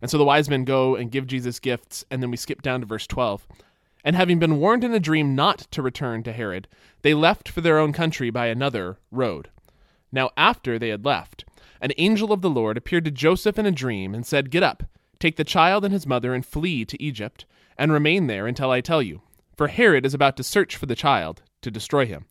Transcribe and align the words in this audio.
And 0.00 0.10
so 0.10 0.18
the 0.18 0.24
wise 0.24 0.48
men 0.48 0.64
go 0.64 0.94
and 0.94 1.10
give 1.10 1.26
Jesus 1.26 1.58
gifts, 1.58 2.04
and 2.10 2.22
then 2.22 2.30
we 2.30 2.36
skip 2.36 2.62
down 2.62 2.80
to 2.80 2.86
verse 2.86 3.06
12. 3.06 3.46
And 4.04 4.14
having 4.14 4.38
been 4.38 4.60
warned 4.60 4.84
in 4.84 4.92
a 4.92 5.00
dream 5.00 5.34
not 5.34 5.60
to 5.72 5.82
return 5.82 6.22
to 6.24 6.32
Herod, 6.32 6.68
they 7.02 7.14
left 7.14 7.48
for 7.48 7.60
their 7.60 7.78
own 7.78 7.92
country 7.92 8.30
by 8.30 8.46
another 8.46 8.98
road. 9.10 9.48
Now, 10.12 10.30
after 10.36 10.78
they 10.78 10.90
had 10.90 11.04
left, 11.04 11.44
an 11.80 11.92
angel 11.98 12.32
of 12.32 12.40
the 12.40 12.50
Lord 12.50 12.76
appeared 12.76 13.04
to 13.06 13.10
Joseph 13.10 13.58
in 13.58 13.66
a 13.66 13.72
dream 13.72 14.14
and 14.14 14.24
said, 14.24 14.50
Get 14.50 14.62
up, 14.62 14.84
take 15.18 15.36
the 15.36 15.44
child 15.44 15.84
and 15.84 15.92
his 15.92 16.06
mother, 16.06 16.34
and 16.34 16.44
flee 16.44 16.84
to 16.84 17.02
Egypt, 17.02 17.46
and 17.76 17.90
remain 17.90 18.26
there 18.26 18.46
until 18.46 18.70
I 18.70 18.80
tell 18.80 19.02
you, 19.02 19.22
for 19.56 19.68
Herod 19.68 20.06
is 20.06 20.14
about 20.14 20.36
to 20.36 20.44
search 20.44 20.76
for 20.76 20.86
the 20.86 20.94
child 20.94 21.42
to 21.62 21.70
destroy 21.70 22.06
him. 22.06 22.26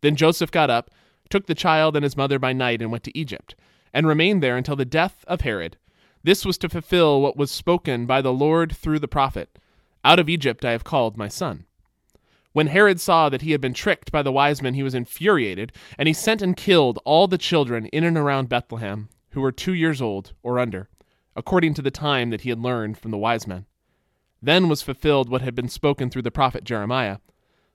Then 0.00 0.16
Joseph 0.16 0.50
got 0.50 0.70
up, 0.70 0.90
took 1.30 1.46
the 1.46 1.54
child 1.54 1.96
and 1.96 2.02
his 2.02 2.16
mother 2.16 2.38
by 2.38 2.52
night, 2.52 2.82
and 2.82 2.90
went 2.90 3.04
to 3.04 3.16
Egypt, 3.16 3.54
and 3.92 4.06
remained 4.06 4.42
there 4.42 4.56
until 4.56 4.76
the 4.76 4.84
death 4.84 5.24
of 5.28 5.42
Herod 5.42 5.76
this 6.24 6.44
was 6.44 6.58
to 6.58 6.70
fulfill 6.70 7.20
what 7.20 7.36
was 7.36 7.50
spoken 7.50 8.06
by 8.06 8.22
the 8.22 8.32
Lord 8.32 8.74
through 8.74 8.98
the 8.98 9.06
prophet 9.06 9.58
Out 10.02 10.18
of 10.18 10.28
Egypt 10.28 10.64
I 10.64 10.72
have 10.72 10.82
called 10.82 11.16
my 11.16 11.28
son. 11.28 11.66
When 12.52 12.68
Herod 12.68 12.98
saw 12.98 13.28
that 13.28 13.42
he 13.42 13.52
had 13.52 13.60
been 13.60 13.74
tricked 13.74 14.10
by 14.10 14.22
the 14.22 14.32
wise 14.32 14.62
men, 14.62 14.74
he 14.74 14.82
was 14.82 14.94
infuriated, 14.94 15.72
and 15.98 16.08
he 16.08 16.14
sent 16.14 16.40
and 16.40 16.56
killed 16.56 16.98
all 17.04 17.26
the 17.26 17.36
children 17.36 17.86
in 17.86 18.04
and 18.04 18.16
around 18.16 18.48
Bethlehem 18.48 19.08
who 19.30 19.40
were 19.40 19.52
two 19.52 19.74
years 19.74 20.00
old 20.00 20.32
or 20.42 20.58
under, 20.58 20.88
according 21.36 21.74
to 21.74 21.82
the 21.82 21.90
time 21.90 22.30
that 22.30 22.42
he 22.42 22.50
had 22.50 22.60
learned 22.60 22.96
from 22.96 23.10
the 23.10 23.18
wise 23.18 23.46
men. 23.46 23.66
Then 24.40 24.68
was 24.68 24.80
fulfilled 24.80 25.28
what 25.28 25.42
had 25.42 25.54
been 25.54 25.68
spoken 25.68 26.08
through 26.08 26.22
the 26.22 26.30
prophet 26.30 26.64
Jeremiah. 26.64 27.18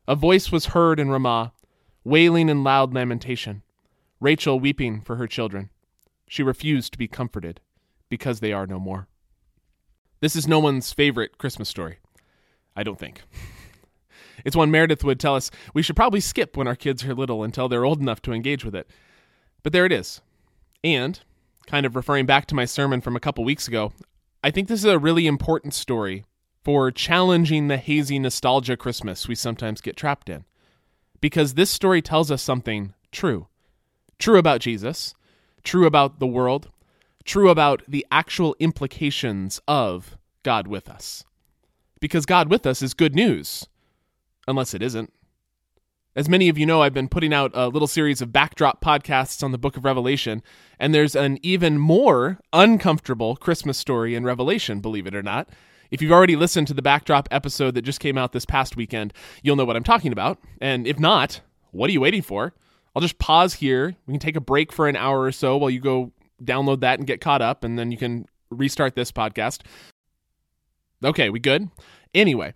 A 0.08 0.16
voice 0.16 0.52
was 0.52 0.67
heard 0.67 1.00
in 1.00 1.09
Ramah, 1.09 1.52
wailing 2.03 2.50
in 2.50 2.63
loud 2.63 2.94
lamentation, 2.94 3.61
Rachel 4.19 4.59
weeping 4.59 5.02
for 5.02 5.17
her 5.17 5.28
children. 5.28 5.69
She 6.28 6.41
refused 6.41 6.94
to 6.94 6.97
be 6.97 7.08
comforted 7.08 7.59
because 8.10 8.40
they 8.40 8.54
are 8.54 8.68
no 8.68 8.80
more. 8.80 9.08
This 10.22 10.36
is 10.36 10.48
no 10.48 10.60
one's 10.60 10.92
favorite 10.92 11.38
Christmas 11.38 11.70
story. 11.70 12.00
I 12.76 12.84
don't 12.84 13.00
think. 13.00 13.22
it's 14.46 14.56
one 14.56 14.72
Meredith 14.72 15.04
would 15.04 15.20
tell 15.20 15.36
us 15.36 15.52
we 15.74 15.82
should 15.82 15.96
probably 15.96 16.20
skip 16.20 16.58
when 16.58 16.68
our 16.68 16.76
kids 16.76 17.06
are 17.06 17.16
little 17.16 17.44
until 17.44 17.70
they're 17.70 17.86
old 17.86 18.02
enough 18.02 18.22
to 18.24 18.34
engage 18.34 18.66
with 18.66 18.76
it. 18.76 18.90
But 19.64 19.74
there 19.74 19.86
it 19.86 19.92
is. 19.92 20.22
And, 20.84 21.19
kind 21.68 21.86
of 21.86 21.96
referring 21.96 22.25
back 22.25 22.46
to 22.48 22.56
my 22.56 22.66
sermon 22.66 23.02
from 23.02 23.16
a 23.16 23.19
couple 23.19 23.44
weeks 23.44 23.68
ago, 23.68 23.94
I 24.44 24.52
think 24.52 24.68
this 24.68 24.80
is 24.80 24.86
a 24.86 25.00
really 25.00 25.28
important 25.28 25.74
story 25.74 26.25
for 26.64 26.92
challenging 26.92 27.68
the 27.68 27.78
hazy 27.78 28.19
nostalgia 28.19 28.78
Christmas 28.78 29.28
we 29.28 29.36
sometimes 29.36 29.81
get 29.81 29.98
trapped 29.98 30.30
in. 30.30 30.46
Because 31.22 31.53
this 31.53 31.69
story 31.69 32.02
tells 32.02 32.31
us 32.31 32.42
something 32.42 32.94
true. 33.12 33.48
True 34.18 34.38
about 34.38 34.62
Jesus, 34.62 35.14
true 35.64 35.86
about 35.86 36.19
the 36.19 36.28
world, 36.28 36.69
true 37.29 37.50
about 37.50 37.84
the 37.88 38.06
actual 38.12 38.56
implications 38.59 39.62
of 39.67 40.17
God 40.41 40.67
with 40.67 40.90
us. 40.90 41.23
Because 42.01 42.25
God 42.25 42.50
with 42.50 42.66
us 42.66 42.81
is 42.81 42.95
good 42.95 43.13
news, 43.13 43.67
unless 44.47 44.73
it 44.73 44.81
isn't. 44.81 45.13
As 46.16 46.28
many 46.28 46.50
of 46.50 46.57
you 46.57 46.66
know, 46.66 46.81
I've 46.81 46.94
been 46.94 47.07
putting 47.07 47.31
out 47.31 47.51
a 47.53 47.68
little 47.68 47.88
series 47.88 48.19
of 48.19 48.34
backdrop 48.34 48.84
podcasts 48.84 49.44
on 49.44 49.51
the 49.51 49.59
book 49.59 49.78
of 49.78 49.85
Revelation, 49.85 50.41
and 50.79 50.91
there's 50.91 51.16
an 51.16 51.38
even 51.44 51.78
more 51.78 52.39
uncomfortable 52.51 53.35
Christmas 53.35 53.78
story 53.78 54.16
in 54.16 54.23
Revelation, 54.23 54.79
believe 54.79 55.06
it 55.06 55.13
or 55.13 55.22
not. 55.22 55.50
If 55.91 56.01
you've 56.01 56.12
already 56.12 56.35
listened 56.35 56.66
to 56.69 56.73
the 56.73 56.81
backdrop 56.81 57.29
episode 57.29 57.75
that 57.75 57.84
just 57.84 58.00
came 58.00 58.18
out 58.18 58.31
this 58.31 58.45
past 58.45 58.75
weekend, 58.75 59.13
you'll 59.44 59.56
know 59.56 59.66
what 59.66 59.75
I'm 59.75 59.84
talking 59.84 60.12
about. 60.12 60.39
And 60.59 60.88
if 60.88 61.00
not, 61.00 61.41
what 61.69 61.91
are 61.91 61.94
you 61.94 62.01
waiting 62.01 62.23
for? 62.23 62.56
I'll 62.95 63.03
just 63.03 63.19
pause 63.19 63.53
here. 63.53 63.95
We 64.07 64.13
can 64.13 64.19
take 64.19 64.35
a 64.35 64.41
break 64.41 64.73
for 64.73 64.88
an 64.88 64.95
hour 64.95 65.22
or 65.22 65.31
so 65.31 65.57
while 65.57 65.69
you 65.69 65.79
go 65.79 66.12
download 66.44 66.81
that 66.81 67.00
and 67.00 67.07
get 67.07 67.22
caught 67.22 67.41
up, 67.41 67.63
and 67.63 67.77
then 67.77 67.91
you 67.91 67.97
can 67.97 68.25
restart 68.50 68.95
this 68.95 69.11
podcast. 69.11 69.61
Okay, 71.03 71.29
we 71.29 71.39
good? 71.39 71.69
Anyway, 72.13 72.53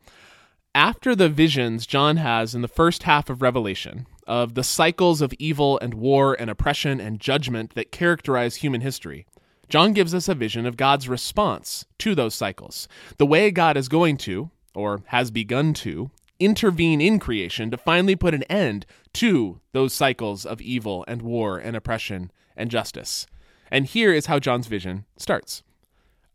after 0.75 1.15
the 1.15 1.29
visions 1.29 1.85
John 1.85 2.17
has 2.17 2.55
in 2.55 2.61
the 2.61 2.67
first 2.67 3.03
half 3.03 3.29
of 3.29 3.41
Revelation 3.41 4.07
of 4.25 4.55
the 4.55 4.63
cycles 4.63 5.21
of 5.21 5.33
evil 5.33 5.77
and 5.79 5.93
war 5.93 6.35
and 6.39 6.49
oppression 6.49 6.99
and 6.99 7.19
judgment 7.19 7.75
that 7.75 7.91
characterize 7.91 8.57
human 8.57 8.81
history, 8.81 9.25
John 9.69 9.93
gives 9.93 10.13
us 10.13 10.27
a 10.27 10.35
vision 10.35 10.65
of 10.65 10.77
God's 10.77 11.07
response 11.07 11.85
to 11.99 12.15
those 12.15 12.35
cycles, 12.35 12.87
the 13.17 13.25
way 13.25 13.51
God 13.51 13.77
is 13.77 13.87
going 13.87 14.17
to, 14.17 14.49
or 14.75 15.01
has 15.07 15.31
begun 15.31 15.73
to, 15.75 16.11
intervene 16.39 16.99
in 16.99 17.19
creation 17.19 17.71
to 17.71 17.77
finally 17.77 18.15
put 18.15 18.33
an 18.33 18.43
end 18.43 18.85
to 19.13 19.61
those 19.71 19.93
cycles 19.93 20.45
of 20.45 20.61
evil 20.61 21.05
and 21.07 21.21
war 21.21 21.57
and 21.57 21.75
oppression 21.75 22.31
and 22.57 22.69
justice. 22.69 23.25
And 23.73 23.87
here 23.87 24.13
is 24.13 24.27
how 24.27 24.37
John's 24.37 24.67
vision 24.67 25.05
starts 25.17 25.63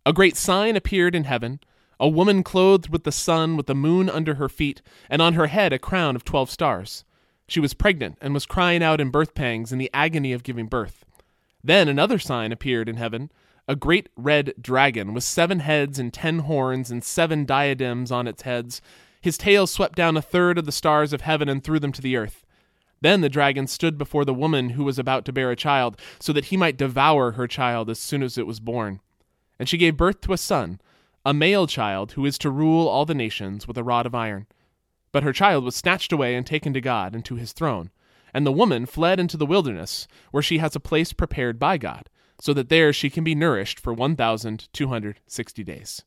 A 0.05 0.13
great 0.13 0.37
sign 0.37 0.75
appeared 0.75 1.15
in 1.15 1.23
heaven 1.23 1.61
a 2.01 2.09
woman 2.09 2.43
clothed 2.43 2.91
with 2.91 3.05
the 3.05 3.13
sun, 3.13 3.57
with 3.57 3.67
the 3.67 3.75
moon 3.75 4.11
under 4.11 4.35
her 4.35 4.49
feet, 4.49 4.83
and 5.09 5.23
on 5.23 5.35
her 5.35 5.47
head 5.47 5.73
a 5.73 5.79
crown 5.79 6.17
of 6.17 6.25
twelve 6.25 6.51
stars. 6.51 7.05
She 7.47 7.61
was 7.61 7.75
pregnant 7.75 8.19
and 8.21 8.35
was 8.35 8.45
crying 8.45 8.83
out 8.83 9.01
in 9.01 9.11
birth 9.11 9.35
pangs 9.35 9.73
in 9.73 9.79
the 9.79 9.91
agony 9.95 10.33
of 10.33 10.43
giving 10.43 10.67
birth. 10.67 11.05
Then 11.63 11.89
another 11.89 12.19
sign 12.19 12.51
appeared 12.51 12.89
in 12.89 12.97
heaven 12.97 13.31
a 13.69 13.77
great 13.77 14.09
red 14.17 14.55
dragon 14.61 15.15
with 15.15 15.23
seven 15.23 15.61
heads 15.61 15.99
and 15.99 16.13
ten 16.13 16.41
horns 16.41 16.91
and 16.91 17.05
seven 17.05 17.45
diadems 17.45 18.11
on 18.11 18.27
its 18.27 18.43
heads. 18.43 18.81
His 19.21 19.39
tail 19.39 19.69
swept 19.69 19.95
down 19.95 20.17
a 20.17 20.23
third 20.23 20.59
of 20.59 20.67
the 20.67 20.73
stars 20.73 21.13
of 21.13 21.21
heaven 21.21 21.49
and 21.49 21.63
threw 21.63 21.79
them 21.79 21.93
to 21.93 22.03
the 22.03 22.17
earth. 22.17 22.45
Then 23.01 23.21
the 23.21 23.29
dragon 23.29 23.67
stood 23.67 23.97
before 23.97 24.25
the 24.25 24.35
woman 24.35 24.71
who 24.71 24.85
was 24.85 24.99
about 24.99 25.25
to 25.27 25.33
bear 25.33 25.51
a 25.51 25.57
child, 25.57 26.01
so 26.19 26.33
that 26.33 26.47
he 26.47 26.57
might 26.57 26.77
devour 26.77 27.33
her 27.33 27.47
child 27.47 27.89
as 27.89 27.99
soon 27.99 28.23
as 28.23 28.37
it 28.37 28.47
was 28.47 28.61
born. 28.61 29.01
And 29.59 29.69
she 29.69 29.77
gave 29.77 29.97
birth 29.97 30.21
to 30.23 30.33
a 30.33 30.39
son, 30.39 30.81
a 31.25 31.35
male 31.35 31.67
child 31.67 32.13
who 32.13 32.25
is 32.25 32.39
to 32.39 32.51
rule 32.51 32.89
all 32.89 33.05
the 33.05 33.15
nations 33.15 33.69
with 33.69 33.77
a 33.77 33.85
rod 33.85 34.07
of 34.07 34.15
iron. 34.15 34.47
But 35.13 35.23
her 35.23 35.33
child 35.33 35.65
was 35.65 35.77
snatched 35.77 36.13
away 36.13 36.35
and 36.35 36.47
taken 36.47 36.73
to 36.75 36.81
God 36.81 37.15
and 37.15 37.25
to 37.25 37.37
his 37.37 37.53
throne. 37.53 37.91
And 38.35 38.47
the 38.47 38.53
woman 38.53 38.87
fled 38.87 39.19
into 39.19 39.37
the 39.37 39.47
wilderness, 39.47 40.07
where 40.31 40.43
she 40.43 40.59
has 40.59 40.77
a 40.77 40.81
place 40.81 41.13
prepared 41.13 41.59
by 41.59 41.79
God, 41.79 42.11
so 42.41 42.53
that 42.55 42.69
there 42.69 42.93
she 42.93 43.11
can 43.11 43.25
be 43.25 43.35
nourished 43.35 43.81
for 43.81 43.93
1,260 43.93 45.65
days. 45.65 46.05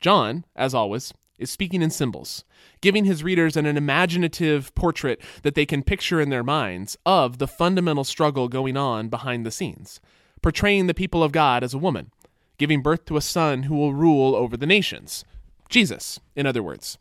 John, 0.00 0.44
as 0.54 0.74
always, 0.74 1.14
is 1.38 1.50
speaking 1.50 1.82
in 1.82 1.90
symbols, 1.90 2.44
giving 2.80 3.04
his 3.04 3.22
readers 3.22 3.56
an, 3.56 3.66
an 3.66 3.76
imaginative 3.76 4.74
portrait 4.74 5.20
that 5.42 5.54
they 5.54 5.66
can 5.66 5.82
picture 5.82 6.20
in 6.20 6.30
their 6.30 6.42
minds 6.42 6.96
of 7.04 7.38
the 7.38 7.48
fundamental 7.48 8.04
struggle 8.04 8.48
going 8.48 8.76
on 8.76 9.08
behind 9.08 9.44
the 9.44 9.50
scenes, 9.50 10.00
portraying 10.42 10.86
the 10.86 10.94
people 10.94 11.22
of 11.22 11.32
God 11.32 11.62
as 11.62 11.74
a 11.74 11.78
woman, 11.78 12.10
giving 12.58 12.82
birth 12.82 13.04
to 13.06 13.16
a 13.16 13.22
son 13.22 13.64
who 13.64 13.74
will 13.74 13.94
rule 13.94 14.34
over 14.34 14.56
the 14.56 14.66
nations. 14.66 15.24
Jesus, 15.68 16.20
in 16.34 16.46
other 16.46 16.62
words, 16.62 16.98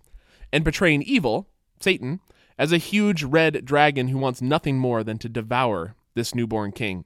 and 0.51 0.63
portraying 0.63 1.03
evil, 1.03 1.47
Satan, 1.79 2.19
as 2.57 2.71
a 2.71 2.77
huge 2.77 3.23
red 3.23 3.65
dragon 3.65 4.07
who 4.07 4.17
wants 4.17 4.41
nothing 4.41 4.77
more 4.77 5.03
than 5.03 5.17
to 5.19 5.29
devour 5.29 5.95
this 6.13 6.33
newborn 6.33 6.71
king. 6.71 7.05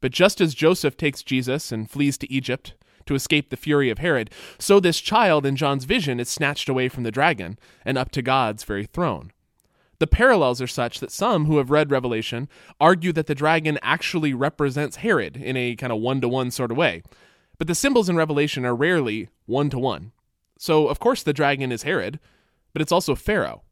But 0.00 0.12
just 0.12 0.40
as 0.40 0.54
Joseph 0.54 0.96
takes 0.96 1.22
Jesus 1.22 1.70
and 1.70 1.90
flees 1.90 2.18
to 2.18 2.32
Egypt, 2.32 2.74
to 3.06 3.14
escape 3.14 3.50
the 3.50 3.56
fury 3.56 3.90
of 3.90 3.98
Herod, 3.98 4.30
so 4.58 4.80
this 4.80 5.00
child 5.00 5.46
in 5.46 5.56
John's 5.56 5.84
vision 5.84 6.20
is 6.20 6.28
snatched 6.28 6.68
away 6.68 6.88
from 6.88 7.02
the 7.02 7.10
dragon 7.10 7.58
and 7.84 7.98
up 7.98 8.10
to 8.12 8.22
God's 8.22 8.64
very 8.64 8.86
throne. 8.86 9.32
The 9.98 10.06
parallels 10.08 10.60
are 10.60 10.66
such 10.66 10.98
that 10.98 11.12
some 11.12 11.44
who 11.44 11.58
have 11.58 11.70
read 11.70 11.92
Revelation 11.92 12.48
argue 12.80 13.12
that 13.12 13.28
the 13.28 13.36
dragon 13.36 13.78
actually 13.82 14.34
represents 14.34 14.96
Herod 14.96 15.36
in 15.36 15.56
a 15.56 15.76
kind 15.76 15.92
of 15.92 16.00
one 16.00 16.20
to 16.22 16.28
one 16.28 16.50
sort 16.50 16.72
of 16.72 16.76
way. 16.76 17.04
But 17.56 17.68
the 17.68 17.74
symbols 17.76 18.08
in 18.08 18.16
Revelation 18.16 18.64
are 18.64 18.74
rarely 18.74 19.28
one 19.46 19.70
to 19.70 19.78
one. 19.78 20.10
So, 20.58 20.88
of 20.88 20.98
course, 20.98 21.22
the 21.22 21.32
dragon 21.32 21.70
is 21.70 21.84
Herod, 21.84 22.18
but 22.72 22.82
it's 22.82 22.90
also 22.90 23.14
Pharaoh, 23.14 23.62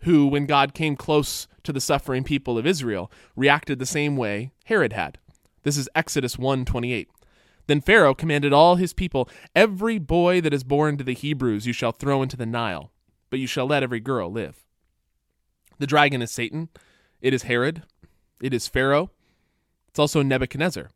who, 0.00 0.26
when 0.26 0.46
God 0.46 0.74
came 0.74 0.96
close 0.96 1.46
to 1.62 1.72
the 1.72 1.80
suffering 1.80 2.24
people 2.24 2.58
of 2.58 2.66
Israel, 2.66 3.10
reacted 3.36 3.78
the 3.78 3.86
same 3.86 4.16
way 4.16 4.50
Herod 4.64 4.92
had. 4.92 5.18
This 5.62 5.76
is 5.76 5.88
Exodus 5.94 6.36
1:28. 6.36 7.06
Then 7.66 7.80
Pharaoh 7.80 8.14
commanded 8.14 8.52
all 8.52 8.76
his 8.76 8.92
people, 8.92 9.28
Every 9.54 9.98
boy 9.98 10.40
that 10.40 10.54
is 10.54 10.64
born 10.64 10.96
to 10.98 11.04
the 11.04 11.14
Hebrews 11.14 11.66
you 11.66 11.72
shall 11.72 11.92
throw 11.92 12.22
into 12.22 12.36
the 12.36 12.46
Nile, 12.46 12.92
but 13.30 13.38
you 13.38 13.46
shall 13.46 13.66
let 13.66 13.82
every 13.82 14.00
girl 14.00 14.30
live. 14.30 14.64
The 15.78 15.86
dragon 15.86 16.22
is 16.22 16.30
Satan. 16.30 16.68
It 17.20 17.34
is 17.34 17.44
Herod. 17.44 17.82
It 18.40 18.54
is 18.54 18.68
Pharaoh. 18.68 19.10
It's 19.88 19.98
also 19.98 20.22
Nebuchadnezzar. 20.22 20.90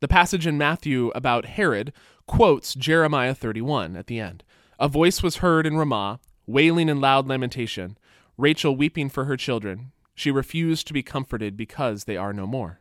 The 0.00 0.08
passage 0.08 0.46
in 0.46 0.58
Matthew 0.58 1.10
about 1.14 1.46
Herod 1.46 1.92
quotes 2.26 2.74
Jeremiah 2.74 3.34
31 3.34 3.96
at 3.96 4.06
the 4.06 4.20
end. 4.20 4.42
A 4.78 4.88
voice 4.88 5.22
was 5.22 5.36
heard 5.36 5.66
in 5.66 5.76
Ramah, 5.76 6.20
wailing 6.46 6.88
in 6.88 7.00
loud 7.00 7.26
lamentation, 7.26 7.96
Rachel 8.36 8.76
weeping 8.76 9.08
for 9.08 9.24
her 9.24 9.36
children. 9.36 9.92
She 10.14 10.30
refused 10.30 10.86
to 10.86 10.92
be 10.92 11.02
comforted 11.02 11.56
because 11.56 12.04
they 12.04 12.16
are 12.16 12.32
no 12.32 12.46
more. 12.46 12.80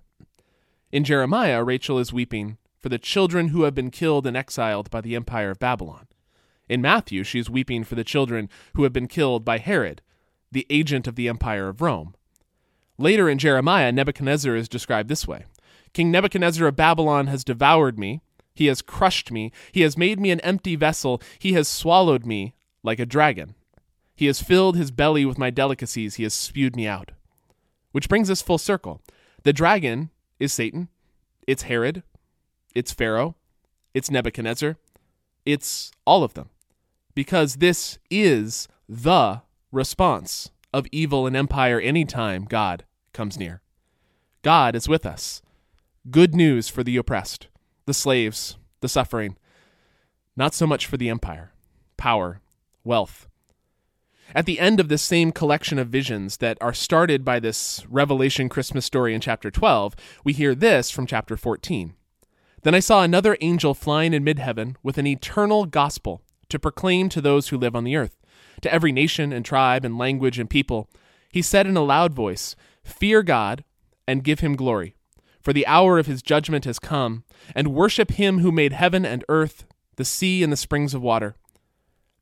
In 0.92 1.04
Jeremiah, 1.04 1.64
Rachel 1.64 2.00
is 2.00 2.14
weeping 2.14 2.58
for 2.86 2.90
the 2.90 3.00
children 3.00 3.48
who 3.48 3.64
have 3.64 3.74
been 3.74 3.90
killed 3.90 4.28
and 4.28 4.38
exiled 4.38 4.92
by 4.92 5.02
the 5.02 5.16
empire 5.16 5.50
of 5.50 5.58
Babylon. 5.58 6.06
In 6.70 6.84
Matthew, 6.84 7.24
she 7.24 7.40
is 7.40 7.50
weeping 7.50 7.84
for 7.84 7.96
the 7.96 8.04
children 8.04 8.48
who 8.76 8.84
have 8.84 8.94
been 8.94 9.08
killed 9.08 9.44
by 9.44 9.58
Herod, 9.58 10.04
the 10.52 10.68
agent 10.70 11.08
of 11.08 11.16
the 11.16 11.28
empire 11.28 11.68
of 11.68 11.82
Rome. 11.82 12.14
Later 13.00 13.28
in 13.28 13.40
Jeremiah, 13.40 13.92
Nebuchadnezzar 13.92 14.56
is 14.56 14.70
described 14.70 15.10
this 15.10 15.28
way 15.28 15.46
King 15.94 16.12
Nebuchadnezzar 16.12 16.68
of 16.68 16.76
Babylon 16.76 17.26
has 17.26 17.44
devoured 17.44 17.98
me, 17.98 18.22
he 18.54 18.68
has 18.68 18.84
crushed 18.84 19.32
me, 19.32 19.52
he 19.72 19.82
has 19.82 19.98
made 19.98 20.20
me 20.20 20.30
an 20.30 20.40
empty 20.42 20.76
vessel, 20.76 21.20
he 21.40 21.54
has 21.54 21.68
swallowed 21.68 22.24
me 22.24 22.54
like 22.84 23.00
a 23.00 23.06
dragon. 23.08 23.56
He 24.16 24.28
has 24.28 24.44
filled 24.44 24.78
his 24.78 24.92
belly 24.92 25.26
with 25.26 25.40
my 25.40 25.50
delicacies, 25.50 26.18
he 26.18 26.24
has 26.24 26.36
spewed 26.36 26.76
me 26.76 26.86
out. 26.86 27.14
Which 27.94 28.10
brings 28.10 28.30
us 28.30 28.44
full 28.44 28.60
circle. 28.60 29.02
The 29.42 29.54
dragon 29.54 30.12
is 30.40 30.54
Satan, 30.54 30.90
it's 31.48 31.64
Herod, 31.64 32.04
it's 32.76 32.92
Pharaoh, 32.92 33.36
it's 33.94 34.12
Nebuchadnezzar, 34.12 34.78
it's 35.46 35.92
all 36.06 36.24
of 36.24 36.34
them. 36.34 36.50
Because 37.16 37.56
this 37.56 37.98
is 38.12 38.68
the 38.90 39.42
response 39.72 40.52
of 40.74 40.86
evil 40.92 41.26
and 41.26 41.36
empire 41.36 41.80
anytime 41.80 42.44
God 42.44 42.84
comes 43.14 43.40
near. 43.40 43.62
God 44.42 44.76
is 44.76 44.90
with 44.90 45.06
us. 45.06 45.42
Good 46.12 46.36
news 46.36 46.68
for 46.68 46.84
the 46.84 46.98
oppressed, 46.98 47.48
the 47.86 47.94
slaves, 47.94 48.58
the 48.82 48.90
suffering. 48.90 49.38
Not 50.36 50.54
so 50.54 50.68
much 50.68 50.86
for 50.86 50.98
the 50.98 51.10
empire, 51.10 51.54
power, 51.96 52.42
wealth. 52.84 53.28
At 54.34 54.46
the 54.46 54.60
end 54.60 54.80
of 54.80 54.90
this 54.90 55.02
same 55.02 55.32
collection 55.32 55.80
of 55.80 55.88
visions 55.88 56.38
that 56.38 56.58
are 56.60 56.74
started 56.74 57.24
by 57.24 57.40
this 57.40 57.86
Revelation 57.90 58.50
Christmas 58.50 58.86
story 58.86 59.14
in 59.14 59.22
chapter 59.22 59.50
12, 59.50 59.96
we 60.24 60.34
hear 60.34 60.54
this 60.54 60.92
from 60.92 61.08
chapter 61.08 61.38
14. 61.38 61.94
Then 62.66 62.74
I 62.74 62.80
saw 62.80 63.04
another 63.04 63.38
angel 63.42 63.76
flying 63.76 64.12
in 64.12 64.24
mid 64.24 64.40
heaven 64.40 64.76
with 64.82 64.98
an 64.98 65.06
eternal 65.06 65.68
gospel 65.68 66.24
to 66.50 66.58
proclaim 66.58 67.10
to 67.10 67.22
those 67.22 67.50
who 67.50 67.60
live 67.60 67.76
on 67.76 67.84
the 67.84 67.96
earth, 67.96 68.18
to 68.62 68.74
every 68.74 68.92
nation 68.92 69.32
and 69.32 69.46
tribe 69.46 69.86
and 69.86 70.00
language 70.00 70.40
and 70.40 70.50
people. 70.50 70.90
He 71.32 71.44
said 71.44 71.68
in 71.68 71.78
a 71.78 71.84
loud 71.84 72.16
voice, 72.16 72.56
Fear 72.84 73.22
God 73.22 73.64
and 74.08 74.24
give 74.24 74.40
him 74.40 74.56
glory, 74.56 74.96
for 75.40 75.54
the 75.54 75.68
hour 75.68 76.00
of 76.00 76.08
his 76.08 76.24
judgment 76.24 76.66
has 76.66 76.80
come, 76.80 77.24
and 77.54 77.68
worship 77.68 78.14
him 78.14 78.40
who 78.40 78.52
made 78.52 78.74
heaven 78.74 79.06
and 79.06 79.24
earth, 79.30 79.66
the 79.98 80.04
sea 80.04 80.42
and 80.42 80.52
the 80.52 80.58
springs 80.58 80.96
of 80.96 81.04
water. 81.04 81.36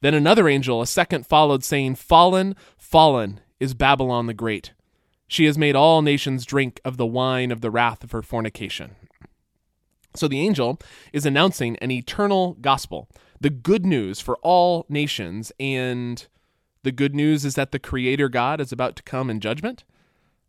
Then 0.02 0.14
another 0.14 0.50
angel, 0.50 0.82
a 0.82 0.88
second, 0.88 1.26
followed, 1.26 1.64
saying, 1.64 1.96
Fallen, 1.96 2.58
fallen 2.76 3.40
is 3.62 3.74
Babylon 3.74 4.28
the 4.28 4.34
Great. 4.34 4.74
She 5.26 5.46
has 5.46 5.58
made 5.58 5.78
all 5.78 6.02
nations 6.02 6.46
drink 6.46 6.82
of 6.84 6.98
the 6.98 7.06
wine 7.06 7.50
of 7.50 7.62
the 7.62 7.72
wrath 7.72 8.04
of 8.04 8.12
her 8.12 8.22
fornication. 8.22 8.98
So 10.16 10.28
the 10.28 10.42
angel 10.42 10.80
is 11.12 11.26
announcing 11.26 11.78
an 11.78 11.92
eternal 11.92 12.58
gospel, 12.62 13.10
the 13.40 13.50
good 13.50 13.86
news 13.86 14.20
for 14.20 14.38
all 14.38 14.86
nations. 14.90 15.52
And 15.60 16.26
the 16.84 16.92
good 16.92 17.16
news 17.16 17.46
is 17.46 17.56
that 17.56 17.72
the 17.72 17.80
Creator 17.80 18.30
God 18.30 18.62
is 18.62 18.72
about 18.72 18.96
to 18.98 19.04
come 19.04 19.30
in 19.30 19.40
judgment. 19.40 19.84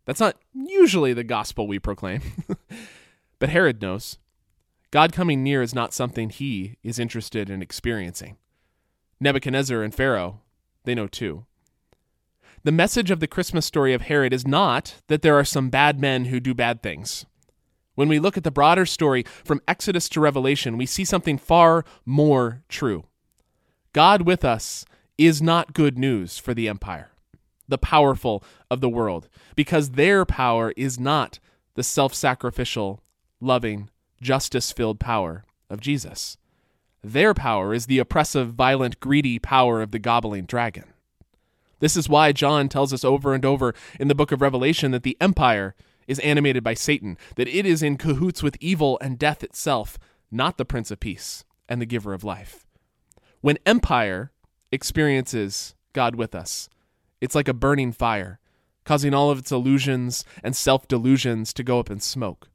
That's 0.05 0.19
not 0.19 0.37
usually 0.53 1.13
the 1.13 1.23
gospel 1.23 1.67
we 1.67 1.79
proclaim. 1.79 2.21
but 3.39 3.49
Herod 3.49 3.81
knows. 3.81 4.17
God 4.91 5.11
coming 5.11 5.43
near 5.43 5.61
is 5.61 5.75
not 5.75 5.93
something 5.93 6.29
he 6.29 6.77
is 6.83 6.99
interested 6.99 7.49
in 7.49 7.61
experiencing. 7.61 8.37
Nebuchadnezzar 9.19 9.81
and 9.81 9.93
Pharaoh, 9.93 10.41
they 10.83 10.93
know 10.95 11.07
too. 11.07 11.45
The 12.63 12.71
message 12.71 13.11
of 13.11 13.19
the 13.19 13.27
Christmas 13.27 13.65
story 13.65 13.93
of 13.93 14.03
Herod 14.03 14.33
is 14.33 14.47
not 14.47 15.01
that 15.07 15.21
there 15.21 15.37
are 15.37 15.45
some 15.45 15.69
bad 15.69 15.99
men 15.99 16.25
who 16.25 16.39
do 16.39 16.53
bad 16.53 16.81
things. 16.81 17.25
When 17.95 18.09
we 18.09 18.19
look 18.19 18.37
at 18.37 18.43
the 18.43 18.51
broader 18.51 18.85
story 18.85 19.23
from 19.43 19.61
Exodus 19.67 20.07
to 20.09 20.19
Revelation, 20.19 20.77
we 20.77 20.85
see 20.85 21.05
something 21.05 21.37
far 21.37 21.83
more 22.05 22.63
true. 22.69 23.05
God 23.93 24.23
with 24.23 24.43
us 24.43 24.85
is 25.17 25.41
not 25.41 25.73
good 25.73 25.97
news 25.97 26.37
for 26.37 26.53
the 26.53 26.67
empire, 26.67 27.11
the 27.67 27.77
powerful 27.77 28.43
of 28.69 28.81
the 28.81 28.89
world, 28.89 29.29
because 29.55 29.91
their 29.91 30.25
power 30.25 30.73
is 30.75 30.99
not 30.99 31.39
the 31.75 31.83
self 31.83 32.13
sacrificial, 32.13 33.01
loving, 33.39 33.89
justice 34.21 34.71
filled 34.71 34.99
power 34.99 35.45
of 35.69 35.79
Jesus. 35.79 36.37
Their 37.01 37.33
power 37.33 37.73
is 37.73 37.85
the 37.85 37.99
oppressive, 37.99 38.53
violent, 38.53 38.99
greedy 38.99 39.39
power 39.39 39.81
of 39.81 39.91
the 39.91 39.99
gobbling 39.99 40.45
dragon. 40.45 40.85
This 41.79 41.95
is 41.95 42.09
why 42.09 42.31
John 42.31 42.67
tells 42.67 42.91
us 42.93 43.05
over 43.05 43.33
and 43.33 43.45
over 43.45 43.75
in 43.99 44.07
the 44.07 44.15
book 44.15 44.31
of 44.31 44.41
Revelation 44.41 44.91
that 44.91 45.03
the 45.03 45.17
empire 45.21 45.75
is 46.07 46.19
animated 46.19 46.63
by 46.63 46.73
Satan, 46.73 47.17
that 47.35 47.47
it 47.47 47.65
is 47.65 47.81
in 47.81 47.97
cahoots 47.97 48.43
with 48.43 48.57
evil 48.59 48.97
and 49.01 49.19
death 49.19 49.43
itself, 49.43 49.97
not 50.31 50.57
the 50.57 50.65
Prince 50.65 50.91
of 50.91 50.99
Peace 50.99 51.43
and 51.67 51.81
the 51.81 51.85
giver 51.85 52.13
of 52.13 52.23
life. 52.23 52.65
When 53.41 53.57
empire 53.65 54.31
experiences 54.71 55.75
God 55.93 56.15
with 56.15 56.35
us, 56.35 56.69
it's 57.21 57.35
like 57.35 57.47
a 57.47 57.53
burning 57.53 57.91
fire, 57.91 58.39
causing 58.83 59.13
all 59.13 59.31
of 59.31 59.39
its 59.39 59.51
illusions 59.51 60.25
and 60.43 60.55
self 60.55 60.87
delusions 60.87 61.53
to 61.53 61.63
go 61.63 61.79
up 61.79 61.89
in 61.89 61.99
smoke. 61.99 62.49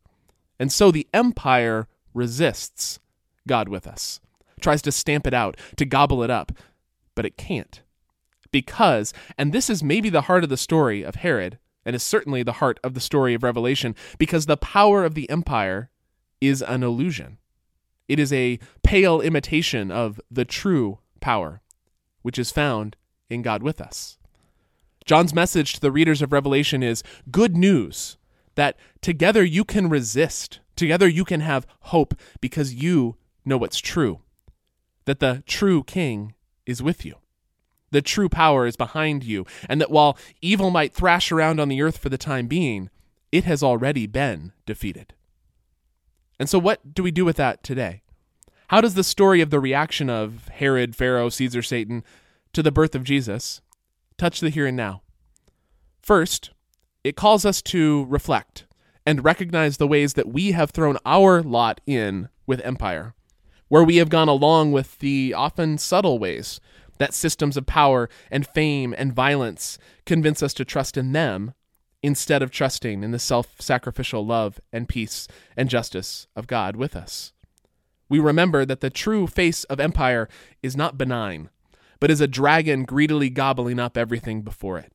And 0.59 0.71
so 0.71 0.91
the 0.91 1.09
empire 1.15 1.89
resists 2.13 3.01
God 3.49 3.69
with 3.69 3.87
us, 3.87 4.21
tries 4.61 4.83
to 4.83 4.93
stamp 4.93 5.27
it 5.27 5.35
out, 5.35 5.57
to 5.77 5.85
gobble 5.85 6.23
it 6.23 6.31
up, 6.31 6.53
but 7.15 7.25
it 7.25 7.37
can't. 7.37 7.83
Because, 8.53 9.13
and 9.39 9.53
this 9.53 9.71
is 9.71 9.83
maybe 9.83 10.11
the 10.11 10.23
heart 10.23 10.45
of 10.45 10.51
the 10.51 10.57
story 10.57 11.03
of 11.03 11.17
Herod, 11.17 11.59
and 11.85 11.97
is 11.97 12.03
certainly 12.03 12.43
the 12.43 12.55
heart 12.55 12.79
of 12.85 12.95
the 12.95 13.01
story 13.01 13.35
of 13.35 13.43
Revelation 13.43 13.95
because 14.19 14.47
the 14.47 14.57
power 14.57 15.05
of 15.05 15.15
the 15.15 15.29
empire 15.31 15.91
is 16.41 16.63
an 16.63 16.83
illusion. 16.83 17.39
It 18.09 18.19
is 18.19 18.33
a 18.33 18.59
pale 18.83 19.21
imitation 19.21 19.91
of 19.91 20.21
the 20.31 20.45
true 20.45 20.99
power, 21.21 21.61
which 22.23 22.39
is 22.39 22.51
found 22.51 22.97
in 23.29 23.43
God 23.43 23.63
with 23.63 23.81
us. 23.81 24.19
John's 25.05 25.35
message 25.35 25.75
to 25.75 25.81
the 25.81 25.93
readers 25.93 26.23
of 26.23 26.33
Revelation 26.33 26.83
is 26.83 27.03
good 27.31 27.57
news 27.57 28.17
that 28.57 28.77
together 29.01 29.45
you 29.45 29.65
can 29.65 29.89
resist, 29.89 30.61
together 30.77 31.09
you 31.09 31.25
can 31.25 31.41
have 31.41 31.67
hope 31.81 32.15
because 32.41 32.75
you 32.75 33.17
know 33.45 33.57
what's 33.57 33.79
true, 33.79 34.21
that 35.05 35.21
the 35.21 35.43
true 35.47 35.83
king 35.85 36.35
is 36.67 36.83
with 36.83 37.05
you 37.05 37.17
the 37.91 38.03
true 38.03 38.29
power 38.29 38.67
is 38.67 38.77
behind 38.77 39.25
you, 39.25 39.47
and 39.69 39.81
that 39.81 39.91
while 39.91 40.17
evil 40.41 40.71
might 40.71 40.95
thrash 40.95 41.33
around 41.33 41.61
on 41.61 41.69
the 41.69 41.83
earth 41.83 41.99
for 41.99 42.09
the 42.09 42.19
time 42.19 42.47
being, 42.47 42.91
it 43.33 43.45
has 43.45 43.63
already 43.63 44.07
been 44.07 44.53
defeated. 44.67 45.15
And 46.39 46.49
so, 46.49 46.59
what 46.59 46.95
do 46.95 47.03
we 47.03 47.11
do 47.11 47.25
with 47.25 47.37
that 47.37 47.63
today? 47.63 48.03
How 48.69 48.81
does 48.81 48.95
the 48.95 49.05
story 49.05 49.41
of 49.41 49.51
the 49.51 49.61
reaction 49.61 50.09
of 50.09 50.49
Herod, 50.49 50.95
Pharaoh, 50.95 51.29
Caesar, 51.29 51.63
Satan 51.63 52.05
to 52.53 52.63
the 52.63 52.73
birth 52.73 52.95
of 52.95 53.05
Jesus 53.05 53.61
touch 54.17 54.41
the 54.41 54.51
here 54.51 54.67
and 54.67 54.77
now? 54.77 55.03
First, 56.01 56.51
it 57.03 57.17
calls 57.17 57.45
us 57.45 57.61
to 57.63 58.07
reflect 58.09 58.67
and 59.05 59.25
recognize 59.25 59.77
the 59.77 59.87
ways 59.87 60.15
that 60.15 60.29
we 60.29 60.53
have 60.53 60.71
thrown 60.71 60.99
our 61.05 61.43
lot 61.43 61.81
in 61.87 62.29
with 62.47 62.61
empire, 62.61 63.15
where 63.69 63.85
we 63.85 63.97
have 63.97 64.09
gone 64.09 64.29
along 64.29 64.73
with 64.73 64.99
the 64.99 65.35
often 65.35 65.79
subtle 65.79 66.19
ways 66.19 66.61
that 67.01 67.15
systems 67.15 67.57
of 67.57 67.65
power 67.65 68.11
and 68.31 68.47
fame 68.47 68.95
and 68.97 69.15
violence 69.15 69.79
convince 70.05 70.43
us 70.43 70.53
to 70.53 70.67
trust 70.67 70.99
in 70.99 71.13
them 71.13 71.55
instead 72.03 72.43
of 72.43 72.51
trusting 72.51 73.03
in 73.03 73.11
the 73.11 73.19
self 73.19 73.59
sacrificial 73.59 74.25
love 74.25 74.61
and 74.71 74.87
peace 74.87 75.27
and 75.57 75.71
justice 75.71 76.27
of 76.37 76.47
God 76.47 76.77
with 76.77 76.95
us. 76.95 77.33
We 78.11 78.19
remember 78.19 78.67
that 78.67 78.81
the 78.81 78.91
true 78.91 79.27
face 79.27 79.65
of 79.65 79.81
empire 79.81 80.29
is 80.63 80.77
not 80.77 80.99
benign, 80.99 81.49
but 82.01 82.11
is 82.11 82.21
a 82.21 82.29
dragon 82.29 82.85
greedily 82.85 83.31
gobbling 83.31 83.79
up 83.79 83.97
everything 83.97 84.43
before 84.43 84.79
it. 84.79 84.93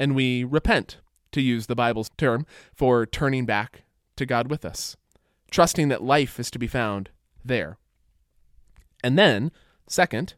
And 0.00 0.16
we 0.16 0.42
repent, 0.42 0.98
to 1.30 1.40
use 1.40 1.66
the 1.68 1.76
Bible's 1.76 2.10
term, 2.18 2.46
for 2.74 3.06
turning 3.06 3.46
back 3.46 3.84
to 4.16 4.26
God 4.26 4.50
with 4.50 4.64
us, 4.64 4.96
trusting 5.52 5.86
that 5.88 6.02
life 6.02 6.40
is 6.40 6.50
to 6.50 6.58
be 6.58 6.66
found 6.66 7.10
there. 7.44 7.78
And 9.04 9.16
then, 9.16 9.52
second, 9.86 10.34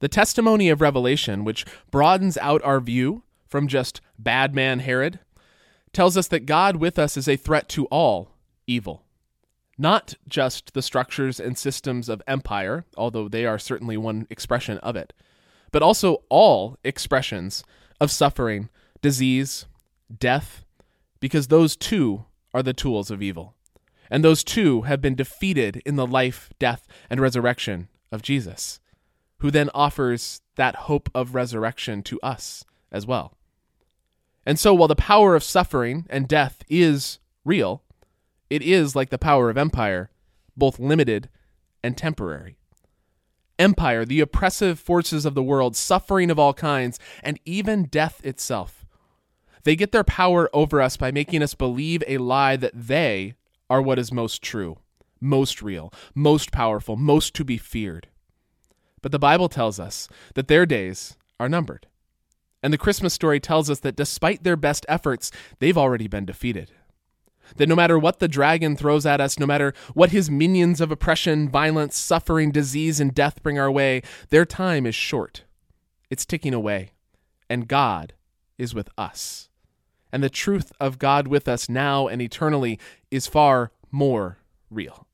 The 0.00 0.08
testimony 0.08 0.68
of 0.68 0.80
Revelation, 0.80 1.44
which 1.44 1.64
broadens 1.90 2.36
out 2.38 2.62
our 2.62 2.80
view 2.80 3.22
from 3.46 3.68
just 3.68 4.00
bad 4.18 4.54
man 4.54 4.80
Herod, 4.80 5.20
tells 5.92 6.16
us 6.16 6.28
that 6.28 6.46
God 6.46 6.76
with 6.76 6.98
us 6.98 7.16
is 7.16 7.28
a 7.28 7.36
threat 7.36 7.68
to 7.70 7.86
all 7.86 8.32
evil. 8.66 9.02
Not 9.78 10.14
just 10.28 10.74
the 10.74 10.82
structures 10.82 11.40
and 11.40 11.56
systems 11.56 12.08
of 12.08 12.22
empire, 12.26 12.84
although 12.96 13.28
they 13.28 13.46
are 13.46 13.58
certainly 13.58 13.96
one 13.96 14.26
expression 14.30 14.78
of 14.78 14.96
it, 14.96 15.12
but 15.72 15.82
also 15.82 16.22
all 16.28 16.78
expressions 16.84 17.64
of 18.00 18.10
suffering, 18.10 18.68
disease, 19.00 19.66
death, 20.18 20.64
because 21.20 21.48
those 21.48 21.76
too 21.76 22.24
are 22.52 22.62
the 22.62 22.74
tools 22.74 23.10
of 23.10 23.22
evil. 23.22 23.54
And 24.10 24.24
those 24.24 24.44
too 24.44 24.82
have 24.82 25.00
been 25.00 25.14
defeated 25.14 25.82
in 25.84 25.96
the 25.96 26.06
life, 26.06 26.50
death, 26.58 26.86
and 27.10 27.20
resurrection 27.20 27.88
of 28.12 28.22
Jesus, 28.22 28.80
who 29.38 29.50
then 29.50 29.70
offers 29.74 30.40
that 30.56 30.74
hope 30.74 31.10
of 31.14 31.34
resurrection 31.34 32.02
to 32.04 32.20
us 32.20 32.64
as 32.90 33.06
well. 33.06 33.36
And 34.44 34.58
so, 34.58 34.72
while 34.72 34.88
the 34.88 34.96
power 34.96 35.34
of 35.34 35.42
suffering 35.42 36.06
and 36.08 36.28
death 36.28 36.62
is 36.68 37.18
real, 37.44 37.82
it 38.48 38.62
is 38.62 38.94
like 38.94 39.10
the 39.10 39.18
power 39.18 39.50
of 39.50 39.58
empire, 39.58 40.10
both 40.56 40.78
limited 40.78 41.28
and 41.82 41.96
temporary. 41.96 42.56
Empire, 43.58 44.04
the 44.04 44.20
oppressive 44.20 44.78
forces 44.78 45.24
of 45.24 45.34
the 45.34 45.42
world, 45.42 45.74
suffering 45.74 46.30
of 46.30 46.38
all 46.38 46.54
kinds, 46.54 46.98
and 47.22 47.40
even 47.44 47.84
death 47.84 48.24
itself. 48.24 48.84
They 49.64 49.74
get 49.74 49.90
their 49.90 50.04
power 50.04 50.48
over 50.52 50.80
us 50.80 50.96
by 50.96 51.10
making 51.10 51.42
us 51.42 51.54
believe 51.54 52.04
a 52.06 52.18
lie 52.18 52.56
that 52.56 52.72
they 52.74 53.34
are 53.68 53.82
what 53.82 53.98
is 53.98 54.12
most 54.12 54.42
true, 54.42 54.78
most 55.20 55.60
real, 55.60 55.92
most 56.14 56.52
powerful, 56.52 56.96
most 56.96 57.34
to 57.34 57.44
be 57.44 57.58
feared. 57.58 58.06
But 59.06 59.12
the 59.12 59.20
Bible 59.20 59.48
tells 59.48 59.78
us 59.78 60.08
that 60.34 60.48
their 60.48 60.66
days 60.66 61.16
are 61.38 61.48
numbered. 61.48 61.86
And 62.60 62.72
the 62.72 62.76
Christmas 62.76 63.14
story 63.14 63.38
tells 63.38 63.70
us 63.70 63.78
that 63.78 63.94
despite 63.94 64.42
their 64.42 64.56
best 64.56 64.84
efforts, 64.88 65.30
they've 65.60 65.78
already 65.78 66.08
been 66.08 66.24
defeated. 66.26 66.72
That 67.54 67.68
no 67.68 67.76
matter 67.76 68.00
what 68.00 68.18
the 68.18 68.26
dragon 68.26 68.76
throws 68.76 69.06
at 69.06 69.20
us, 69.20 69.38
no 69.38 69.46
matter 69.46 69.74
what 69.94 70.10
his 70.10 70.28
minions 70.28 70.80
of 70.80 70.90
oppression, 70.90 71.48
violence, 71.48 71.96
suffering, 71.96 72.50
disease, 72.50 72.98
and 72.98 73.14
death 73.14 73.44
bring 73.44 73.60
our 73.60 73.70
way, 73.70 74.02
their 74.30 74.44
time 74.44 74.86
is 74.86 74.96
short. 74.96 75.44
It's 76.10 76.26
ticking 76.26 76.52
away. 76.52 76.90
And 77.48 77.68
God 77.68 78.12
is 78.58 78.74
with 78.74 78.88
us. 78.98 79.50
And 80.10 80.20
the 80.20 80.28
truth 80.28 80.72
of 80.80 80.98
God 80.98 81.28
with 81.28 81.46
us 81.46 81.68
now 81.68 82.08
and 82.08 82.20
eternally 82.20 82.80
is 83.12 83.28
far 83.28 83.70
more 83.92 84.38
real. 84.68 85.05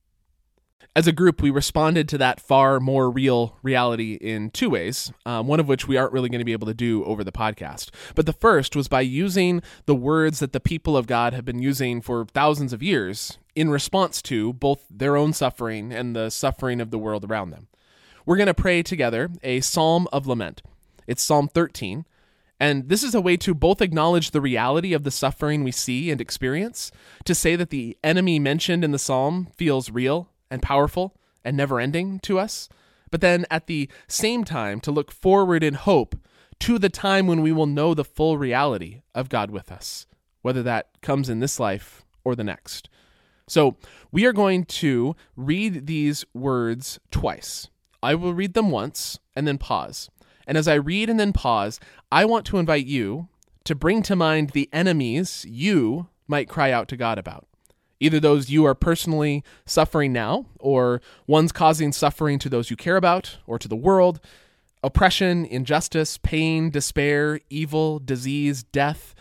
As 0.95 1.07
a 1.07 1.13
group, 1.13 1.41
we 1.41 1.49
responded 1.49 2.07
to 2.11 2.19
that 2.19 2.39
far 2.39 2.79
more 2.79 3.11
real 3.11 3.57
reality 3.63 4.19
in 4.21 4.51
two 4.51 4.69
ways, 4.69 5.11
um, 5.25 5.47
one 5.47 5.59
of 5.59 5.67
which 5.67 5.89
we 5.89 5.97
aren't 5.97 6.13
really 6.13 6.29
going 6.29 6.41
to 6.41 6.45
be 6.45 6.53
able 6.53 6.67
to 6.67 6.75
do 6.75 7.03
over 7.07 7.25
the 7.25 7.33
podcast. 7.33 7.89
But 8.15 8.27
the 8.27 8.35
first 8.35 8.77
was 8.77 8.89
by 8.89 9.01
using 9.01 9.63
the 9.87 9.95
words 9.95 10.39
that 10.41 10.53
the 10.53 10.61
people 10.61 10.95
of 10.95 11.07
God 11.07 11.33
have 11.33 11.47
been 11.47 11.63
using 11.63 12.03
for 12.03 12.27
thousands 12.27 12.75
of 12.75 12.83
years 12.83 13.39
in 13.55 13.71
response 13.71 14.21
to 14.23 14.53
both 14.53 14.85
their 14.91 15.17
own 15.17 15.33
suffering 15.33 15.95
and 15.95 16.15
the 16.15 16.29
suffering 16.29 16.79
of 16.79 16.91
the 16.91 16.99
world 16.99 17.25
around 17.25 17.51
them. 17.51 17.69
We're 18.27 18.37
going 18.37 18.47
to 18.49 18.55
pray 18.55 18.83
together 18.83 19.31
a 19.43 19.63
psalm 19.63 20.07
of 20.13 20.27
lament. 20.27 20.61
It's 21.07 21.23
Psalm 21.23 21.49
13. 21.49 22.05
And 22.61 22.91
this 22.91 23.03
is 23.03 23.15
a 23.15 23.21
way 23.21 23.39
to 23.39 23.55
both 23.55 23.81
acknowledge 23.81 24.31
the 24.31 24.43
reality 24.43 24.93
of 24.93 25.05
the 25.05 25.11
suffering 25.11 25.65
we 25.65 25.73
see 25.73 26.11
and 26.11 26.21
experience, 26.21 26.93
to 27.25 27.35
say 27.35 27.57
that 27.57 27.71
the 27.71 27.97
enemy 28.05 28.39
mentioned 28.39 28.85
in 28.85 28.93
the 28.93 28.99
psalm 28.99 29.49
feels 29.57 29.91
real 29.91 30.29
and 30.53 30.63
powerful 30.63 31.17
and 31.45 31.57
never 31.57 31.81
ending 31.81 32.21
to 32.21 32.39
us, 32.39 32.69
but 33.11 33.21
then 33.21 33.47
at 33.51 33.67
the 33.67 33.89
same 34.07 34.45
time 34.45 34.79
to 34.81 34.93
look 34.93 35.11
forward 35.11 35.65
in 35.65 35.75
hope 35.75 36.15
to 36.61 36.79
the 36.79 36.89
time 36.89 37.27
when 37.27 37.43
we 37.43 37.51
will 37.51 37.67
know 37.67 37.95
the 37.95 38.05
full 38.05 38.39
reality 38.39 39.03
of 39.15 39.29
God 39.29 39.51
with 39.51 39.73
us, 39.73 40.07
whether 40.43 40.63
that 40.63 40.89
comes 41.01 41.29
in 41.29 41.41
this 41.41 41.59
life 41.59 42.05
or 42.23 42.37
the 42.37 42.45
next. 42.45 42.89
So 43.49 43.77
we 44.13 44.25
are 44.27 44.33
going 44.33 44.65
to 44.67 45.17
read 45.37 45.87
these 45.87 46.25
words 46.33 47.01
twice. 47.11 47.69
I 48.03 48.15
will 48.15 48.35
read 48.35 48.55
them 48.55 48.71
once 48.71 49.19
and 49.35 49.49
then 49.49 49.59
pause. 49.59 50.11
And 50.47 50.59
as 50.59 50.69
I 50.69 50.75
read 50.75 51.09
and 51.09 51.19
then 51.19 51.33
pause, 51.33 51.81
I 52.11 52.25
want 52.25 52.47
to 52.47 52.59
invite 52.59 52.87
you 52.87 53.29
to 53.65 53.75
bring 53.75 54.03
to 54.03 54.17
mind 54.17 54.51
the 54.51 54.69
enemies 54.73 55.45
you 55.49 56.09
might 56.27 56.49
cry 56.49 56.71
out 56.71 56.89
to 56.89 56.97
God 56.97 57.19
about 57.19 57.47
either 58.03 58.19
those 58.19 58.51
you 58.51 58.65
are 58.65 58.75
personally 58.75 59.45
suffering 59.65 60.13
now, 60.13 60.47
or 60.59 61.01
ones 61.29 61.53
causing 61.53 61.93
suffering 61.93 62.37
to 62.41 62.49
those 62.49 62.69
you 62.69 62.77
care 62.77 62.97
about 62.97 63.39
or 63.47 63.61
to 63.61 63.69
the 63.69 63.77
world, 63.77 64.21
oppression, 64.83 65.45
injustice, 65.47 66.19
pain, 66.19 66.69
despair, 66.69 67.39
evil, 67.49 68.01
disease, 68.01 68.65
death. 68.65 69.15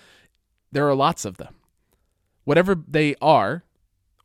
There 0.72 0.90
are 0.90 0.96
lots 0.96 1.26
of 1.26 1.38
them. 1.38 1.54
Whatever 2.44 2.76
they 2.76 3.14
are 3.22 3.64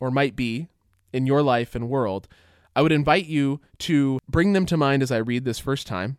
or 0.01 0.11
might 0.11 0.35
be 0.35 0.69
in 1.13 1.27
your 1.27 1.43
life 1.43 1.75
and 1.75 1.91
world, 1.91 2.27
I 2.75 2.81
would 2.81 2.93
invite 2.93 3.27
you 3.27 3.61
to 3.81 4.19
bring 4.27 4.55
them 4.55 4.65
to 4.67 4.79
mind 4.79 5.03
as 5.03 5.13
I 5.13 5.19
read 5.19 5.45
this 5.45 5.59
first 5.59 5.87
time. 5.87 6.17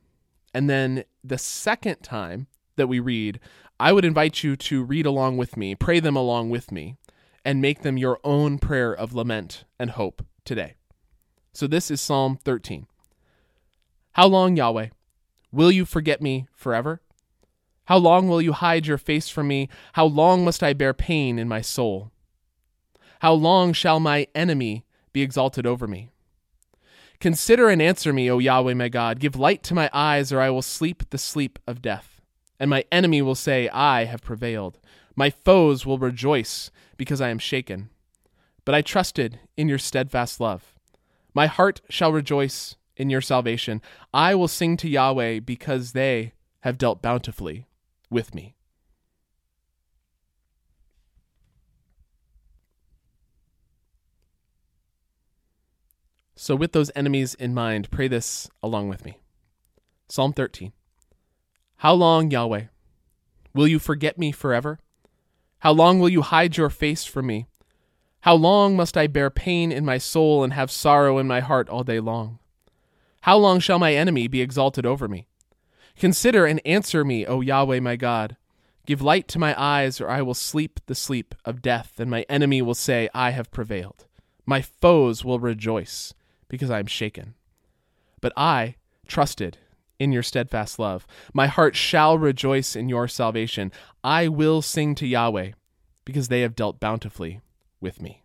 And 0.54 0.70
then 0.70 1.06
the 1.24 1.40
second 1.40 2.04
time 2.04 2.46
that 2.76 2.88
we 2.88 3.00
read, 3.00 3.40
I 3.80 3.94
would 3.94 4.06
invite 4.06 4.44
you 4.44 4.56
to 4.56 4.84
read 4.84 5.08
along 5.08 5.38
with 5.38 5.58
me, 5.58 5.74
pray 5.74 6.00
them 6.00 6.16
along 6.16 6.52
with 6.52 6.72
me 6.72 6.98
and 7.48 7.62
make 7.62 7.82
them 7.82 7.98
your 7.98 8.20
own 8.26 8.60
prayer 8.60 8.94
of 8.94 9.14
lament 9.14 9.64
and 9.80 9.92
hope 9.92 10.22
today. 10.44 10.76
So 11.54 11.66
this 11.66 11.90
is 11.90 12.02
Psalm 12.02 12.38
13. 12.44 12.88
How 14.12 14.28
long, 14.28 14.58
Yahweh, 14.58 14.90
will 15.54 15.72
you 15.72 15.86
forget 15.86 16.22
me 16.22 16.48
forever? 16.54 17.00
How 17.86 18.00
long 18.00 18.28
will 18.28 18.42
you 18.42 18.52
hide 18.52 18.86
your 18.86 18.98
face 18.98 19.30
from 19.30 19.48
me? 19.48 19.70
How 19.94 20.06
long 20.06 20.44
must 20.44 20.62
I 20.62 20.74
bear 20.74 20.94
pain 20.94 21.40
in 21.40 21.48
my 21.48 21.62
soul? 21.62 22.12
How 23.22 23.32
long 23.32 23.72
shall 23.72 24.02
my 24.02 24.28
enemy 24.36 24.84
be 25.14 25.22
exalted 25.22 25.66
over 25.66 25.88
me? 25.88 26.10
Consider 27.22 27.70
and 27.70 27.82
answer 27.82 28.12
me, 28.12 28.30
O 28.30 28.40
Yahweh 28.40 28.74
my 28.74 28.90
God. 28.90 29.22
Give 29.22 29.38
light 29.38 29.64
to 29.64 29.74
my 29.74 29.90
eyes, 29.94 30.34
or 30.34 30.42
I 30.42 30.50
will 30.50 30.62
sleep 30.62 31.12
the 31.12 31.18
sleep 31.18 31.60
of 31.66 31.82
death. 31.82 32.20
And 32.60 32.70
my 32.70 32.84
enemy 32.92 33.22
will 33.22 33.36
say, 33.36 33.70
I 33.70 34.04
have 34.04 34.22
prevailed. 34.22 34.80
My 35.16 35.30
foes 35.30 35.86
will 35.86 35.98
rejoice 35.98 36.72
because 36.98 37.22
I 37.22 37.30
am 37.30 37.40
shaken. 37.40 37.90
But 38.66 38.76
I 38.76 38.82
trusted 38.82 39.40
in 39.56 39.70
your 39.70 39.78
steadfast 39.78 40.40
love. 40.40 40.76
My 41.34 41.46
heart 41.46 41.82
shall 41.90 42.12
rejoice 42.12 42.76
in 42.98 43.10
your 43.10 43.22
salvation. 43.22 43.82
I 44.14 44.36
will 44.36 44.48
sing 44.48 44.76
to 44.78 44.90
Yahweh 44.90 45.40
because 45.42 45.94
they 45.94 46.34
have 46.62 46.78
dealt 46.78 47.02
bountifully 47.02 47.68
with 48.10 48.34
me. 48.36 48.56
So, 56.36 56.56
with 56.56 56.72
those 56.72 56.92
enemies 56.96 57.34
in 57.34 57.56
mind, 57.56 57.90
pray 57.90 58.08
this 58.08 58.48
along 58.62 58.90
with 58.90 59.04
me. 59.04 59.18
Psalm 60.08 60.34
13 60.34 60.72
How 61.78 61.94
long, 61.94 62.30
Yahweh, 62.30 62.66
will 63.56 63.68
you 63.68 63.80
forget 63.80 64.20
me 64.20 64.32
forever? 64.32 64.80
How 65.68 65.74
long 65.74 66.00
will 66.00 66.08
you 66.08 66.22
hide 66.22 66.56
your 66.56 66.70
face 66.70 67.04
from 67.04 67.28
me? 67.28 67.46
How 68.22 68.36
long 68.36 68.78
must 68.78 68.96
I 68.96 69.08
bear 69.08 69.30
pain 69.30 69.70
in 69.70 69.84
my 69.84 69.98
soul 69.98 70.42
and 70.42 70.54
have 70.54 70.72
sorrow 70.72 71.18
in 71.18 71.28
my 71.28 71.42
heart 71.42 71.68
all 71.68 71.84
day 71.84 72.00
long? 72.00 72.40
How 73.24 73.36
long 73.36 73.60
shall 73.60 73.78
my 73.78 73.94
enemy 73.94 74.30
be 74.30 74.40
exalted 74.40 74.86
over 74.86 75.10
me? 75.10 75.28
Consider 76.00 76.46
and 76.46 76.62
answer 76.66 77.04
me, 77.04 77.26
O 77.26 77.42
Yahweh 77.42 77.82
my 77.82 77.98
God. 77.98 78.38
Give 78.86 79.02
light 79.02 79.28
to 79.28 79.40
my 79.40 79.62
eyes, 79.62 80.00
or 80.00 80.10
I 80.10 80.22
will 80.22 80.34
sleep 80.34 80.80
the 80.86 80.96
sleep 80.96 81.36
of 81.44 81.62
death, 81.62 82.00
and 82.00 82.10
my 82.10 82.26
enemy 82.30 82.62
will 82.62 82.74
say, 82.74 83.10
I 83.14 83.32
have 83.32 83.52
prevailed. 83.52 84.06
My 84.46 84.62
foes 84.62 85.26
will 85.26 85.38
rejoice, 85.38 86.14
because 86.48 86.70
I 86.70 86.80
am 86.80 86.88
shaken. 86.88 87.34
But 88.22 88.32
I 88.38 88.76
trusted 89.06 89.58
in 90.00 90.12
your 90.12 90.24
steadfast 90.24 90.80
love. 90.80 91.08
My 91.34 91.48
heart 91.48 91.76
shall 91.76 92.18
rejoice 92.18 92.76
in 92.76 92.90
your 92.90 93.08
salvation. 93.08 93.72
I 94.04 94.28
will 94.28 94.62
sing 94.62 94.96
to 94.96 95.08
Yahweh, 95.08 95.52
because 96.06 96.28
they 96.30 96.42
have 96.42 96.56
dealt 96.56 96.80
bountifully 96.80 97.42
with 97.82 98.02
me. 98.02 98.24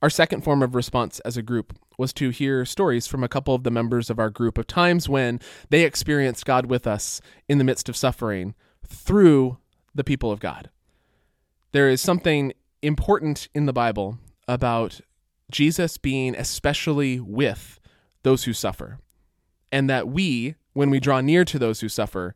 Our 0.00 0.10
second 0.10 0.42
form 0.44 0.62
of 0.62 0.76
response 0.76 1.18
as 1.20 1.36
a 1.36 1.42
group 1.42 1.76
was 1.98 2.12
to 2.12 2.30
hear 2.30 2.64
stories 2.64 3.08
from 3.08 3.24
a 3.24 3.28
couple 3.28 3.54
of 3.54 3.64
the 3.64 3.70
members 3.70 4.08
of 4.08 4.20
our 4.20 4.30
group 4.30 4.56
of 4.56 4.68
times 4.68 5.08
when 5.08 5.40
they 5.70 5.82
experienced 5.82 6.46
God 6.46 6.66
with 6.66 6.86
us 6.86 7.20
in 7.48 7.58
the 7.58 7.64
midst 7.64 7.88
of 7.88 7.96
suffering 7.96 8.54
through 8.86 9.58
the 9.92 10.04
people 10.04 10.30
of 10.30 10.38
God. 10.38 10.70
There 11.72 11.88
is 11.88 12.00
something 12.00 12.52
important 12.80 13.48
in 13.54 13.66
the 13.66 13.72
Bible 13.72 14.18
about 14.46 15.00
Jesus 15.50 15.98
being 15.98 16.36
especially 16.36 17.18
with 17.18 17.80
those 18.22 18.44
who 18.44 18.52
suffer 18.52 19.00
and 19.70 19.88
that 19.90 20.08
we, 20.08 20.54
when 20.72 20.90
we 20.90 21.00
draw 21.00 21.20
near 21.20 21.44
to 21.44 21.58
those 21.58 21.80
who 21.80 21.88
suffer, 21.88 22.34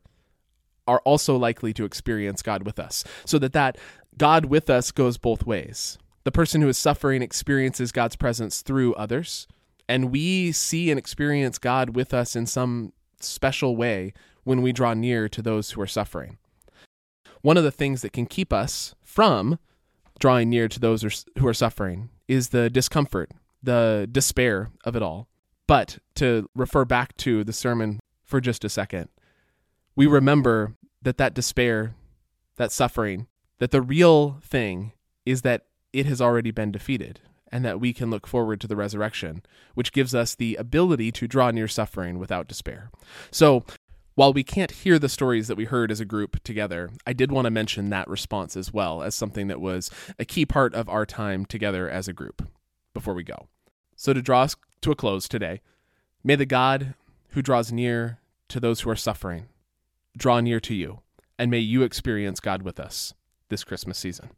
are 0.85 1.01
also 1.05 1.37
likely 1.37 1.73
to 1.73 1.85
experience 1.85 2.41
God 2.41 2.65
with 2.65 2.79
us. 2.79 3.03
So 3.25 3.39
that 3.39 3.53
that 3.53 3.77
God 4.17 4.45
with 4.45 4.69
us 4.69 4.91
goes 4.91 5.17
both 5.17 5.45
ways. 5.45 5.97
The 6.23 6.31
person 6.31 6.61
who 6.61 6.67
is 6.67 6.77
suffering 6.77 7.21
experiences 7.21 7.91
God's 7.91 8.15
presence 8.15 8.61
through 8.61 8.93
others, 8.95 9.47
And 9.87 10.11
we 10.11 10.51
see 10.51 10.89
and 10.89 10.97
experience 10.97 11.57
God 11.57 11.95
with 11.95 12.13
us 12.13 12.35
in 12.35 12.45
some 12.45 12.93
special 13.19 13.75
way 13.75 14.13
when 14.43 14.61
we 14.61 14.71
draw 14.71 14.93
near 14.93 15.27
to 15.29 15.41
those 15.41 15.71
who 15.71 15.81
are 15.81 15.87
suffering. 15.87 16.37
One 17.41 17.57
of 17.57 17.63
the 17.63 17.71
things 17.71 18.01
that 18.01 18.13
can 18.13 18.25
keep 18.25 18.53
us 18.53 18.95
from 19.03 19.59
drawing 20.19 20.49
near 20.49 20.67
to 20.67 20.79
those 20.79 21.25
who 21.37 21.47
are 21.47 21.53
suffering 21.53 22.09
is 22.27 22.49
the 22.49 22.69
discomfort, 22.69 23.31
the 23.61 24.07
despair 24.09 24.69
of 24.85 24.95
it 24.95 25.01
all. 25.01 25.27
But 25.73 25.97
to 26.17 26.47
refer 26.53 26.85
back 26.85 27.17
to 27.17 27.43
the 27.43 27.51
sermon 27.51 27.99
for 28.23 28.39
just 28.39 28.63
a 28.63 28.69
second, 28.69 29.09
we 29.95 30.05
remember 30.05 30.75
that 31.01 31.17
that 31.17 31.33
despair, 31.33 31.95
that 32.57 32.71
suffering, 32.71 33.25
that 33.57 33.71
the 33.71 33.81
real 33.81 34.37
thing 34.43 34.91
is 35.25 35.41
that 35.41 35.65
it 35.91 36.05
has 36.05 36.21
already 36.21 36.51
been 36.51 36.71
defeated 36.71 37.21
and 37.51 37.65
that 37.65 37.79
we 37.79 37.91
can 37.91 38.11
look 38.11 38.27
forward 38.27 38.61
to 38.61 38.67
the 38.67 38.75
resurrection, 38.75 39.41
which 39.73 39.91
gives 39.91 40.13
us 40.13 40.35
the 40.35 40.55
ability 40.57 41.11
to 41.13 41.27
draw 41.27 41.49
near 41.49 41.67
suffering 41.67 42.19
without 42.19 42.47
despair. 42.47 42.91
So, 43.31 43.65
while 44.13 44.31
we 44.31 44.43
can't 44.43 44.69
hear 44.69 44.99
the 44.99 45.09
stories 45.09 45.47
that 45.47 45.57
we 45.57 45.65
heard 45.65 45.89
as 45.89 45.99
a 45.99 46.05
group 46.05 46.43
together, 46.43 46.91
I 47.07 47.13
did 47.13 47.31
want 47.31 47.45
to 47.45 47.51
mention 47.51 47.89
that 47.89 48.07
response 48.07 48.55
as 48.55 48.71
well 48.71 49.01
as 49.01 49.15
something 49.15 49.47
that 49.47 49.59
was 49.59 49.89
a 50.19 50.25
key 50.25 50.45
part 50.45 50.75
of 50.75 50.87
our 50.87 51.07
time 51.07 51.47
together 51.47 51.89
as 51.89 52.07
a 52.07 52.13
group 52.13 52.47
before 52.93 53.15
we 53.15 53.23
go. 53.23 53.47
So, 53.95 54.13
to 54.13 54.21
draw 54.21 54.43
us 54.43 54.55
to 54.83 54.91
a 54.91 54.95
close 54.95 55.27
today, 55.27 55.61
may 56.23 56.35
the 56.35 56.45
God 56.45 56.93
who 57.29 57.41
draws 57.41 57.71
near 57.71 58.19
to 58.49 58.59
those 58.59 58.81
who 58.81 58.89
are 58.89 58.95
suffering 58.95 59.47
draw 60.15 60.39
near 60.39 60.59
to 60.59 60.75
you, 60.75 61.01
and 61.39 61.49
may 61.49 61.59
you 61.59 61.81
experience 61.81 62.39
God 62.39 62.61
with 62.61 62.79
us 62.79 63.13
this 63.49 63.63
Christmas 63.63 63.97
season. 63.97 64.29